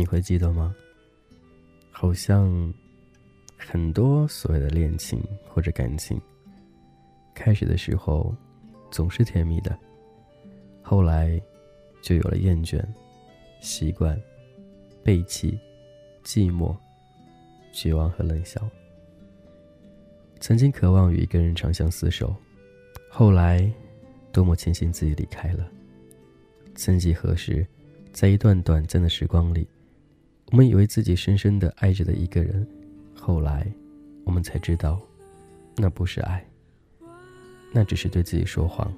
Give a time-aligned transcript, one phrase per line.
[0.00, 0.74] 你会记得吗？
[1.90, 2.72] 好像
[3.58, 6.18] 很多所谓的恋情或者感情，
[7.34, 8.34] 开始的时候
[8.90, 9.78] 总是甜蜜的，
[10.80, 11.38] 后来
[12.00, 12.82] 就有了厌倦、
[13.60, 14.18] 习惯、
[15.04, 15.60] 背弃、
[16.24, 16.74] 寂寞、
[17.70, 18.58] 绝望和冷笑。
[20.40, 22.34] 曾经渴望与一个人长相厮守，
[23.10, 23.70] 后来
[24.32, 25.70] 多么庆幸自己离开了。
[26.74, 27.66] 曾几何时，
[28.14, 29.68] 在一段短暂的时光里，
[30.50, 32.66] 我们以为自己深深的爱着的一个人，
[33.14, 33.64] 后来
[34.24, 35.00] 我们才知道，
[35.76, 36.44] 那不是爱，
[37.72, 38.92] 那只是对自己说谎。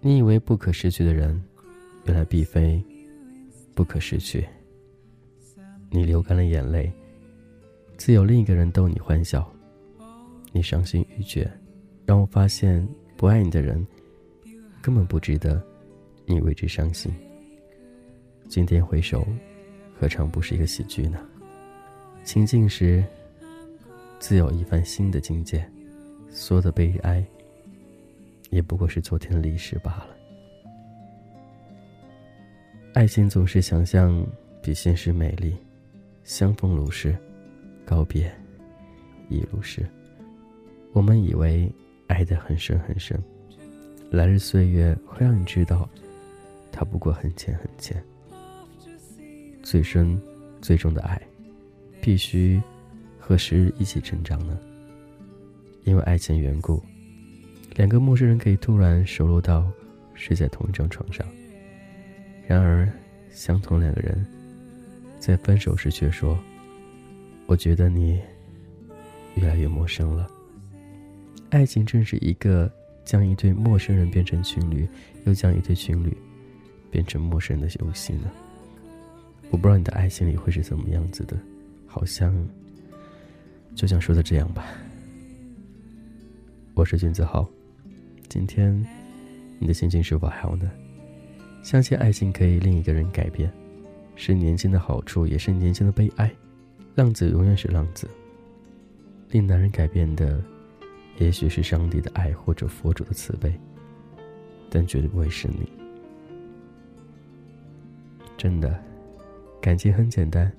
[0.00, 1.38] 你以为不可失去的人，
[2.06, 2.82] 原来并非
[3.74, 4.46] 不可失去。
[5.90, 6.90] 你流干了眼泪，
[7.98, 9.46] 自有另一个人逗你欢笑。
[10.50, 11.50] 你伤心欲绝，
[12.06, 12.86] 让我发现
[13.18, 13.86] 不爱你的人，
[14.80, 15.62] 根本不值得
[16.24, 17.12] 你为之伤心。
[18.48, 19.26] 今天回首，
[19.98, 21.18] 何尝不是一个喜剧呢？
[22.22, 23.02] 清静时，
[24.18, 25.66] 自有一番新的境界。
[26.28, 27.24] 所有的悲哀，
[28.50, 30.08] 也不过是昨天的历史罢了。
[32.92, 34.26] 爱情总是想象
[34.62, 35.56] 比现实美丽，
[36.24, 37.16] 相逢如是，
[37.86, 38.30] 告别
[39.30, 39.86] 亦如是。
[40.92, 41.72] 我们以为
[42.06, 43.18] 爱得很深很深，
[44.10, 45.88] 来日岁月会让你知道，
[46.70, 48.04] 它不过很浅很浅。
[49.66, 50.16] 最深、
[50.62, 51.20] 最重的爱，
[52.00, 52.62] 必须
[53.18, 54.56] 和时日一起成长呢。
[55.82, 56.80] 因为爱情缘故，
[57.74, 59.68] 两个陌生人可以突然熟络到
[60.14, 61.26] 睡在同一张床上。
[62.46, 62.88] 然而，
[63.28, 64.24] 相同两个人，
[65.18, 66.38] 在分手时却说
[67.46, 68.20] ：“我觉得你
[69.34, 70.30] 越来越陌生了。”
[71.50, 72.72] 爱情正是一个
[73.04, 74.88] 将一对陌生人变成情侣，
[75.24, 76.16] 又将一对情侣
[76.88, 78.30] 变成陌生人的游戏呢。
[79.50, 81.36] 我不知道你的爱情里会是怎么样子的，
[81.86, 82.34] 好像
[83.74, 84.66] 就像说的这样吧。
[86.74, 87.48] 我是君子浩，
[88.28, 88.84] 今天
[89.58, 90.70] 你的心情是否好呢？
[91.62, 93.50] 相信爱情可以令一个人改变，
[94.14, 96.30] 是年轻的好处，也是年轻的悲哀。
[96.94, 98.08] 浪子永远是浪子，
[99.30, 100.42] 令男人改变的。
[101.18, 103.58] 也许是上帝的爱，或者佛祖的慈悲，
[104.68, 105.66] 但绝对不会是你。
[108.36, 108.78] 真的，
[109.60, 110.50] 感情很简单。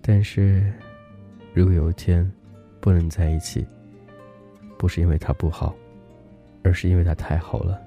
[0.00, 0.72] 但是，
[1.52, 2.30] 如果有一天
[2.80, 3.66] 不能在一起，
[4.78, 5.74] 不是因为他不好，
[6.62, 7.80] 而是因为他太好了。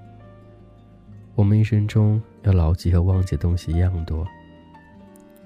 [1.36, 4.28] 我们一生中要牢记和忘记的东西一样多。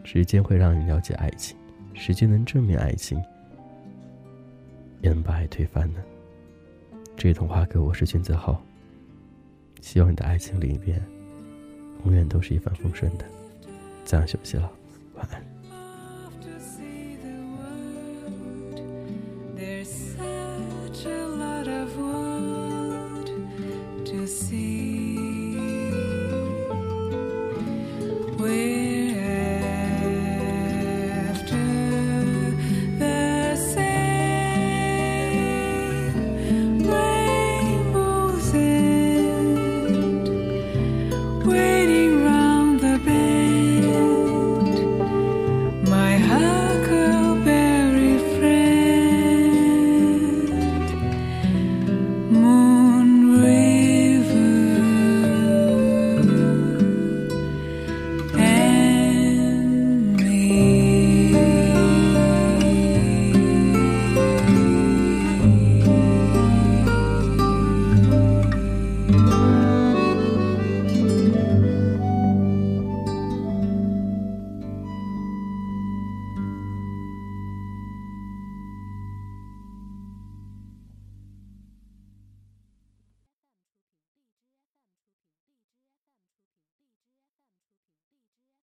[0.04, 1.58] 时间会让你了解爱情，
[1.94, 3.24] 时间能证明爱情。
[5.02, 6.02] 也能把爱推翻呢。
[7.16, 8.62] 这一童话歌，我是君子浩。
[9.82, 11.02] 希望你的爱情里边，
[12.04, 13.26] 永远都是一帆风顺的。
[14.06, 14.72] 这样休息了，
[15.16, 15.45] 晚安。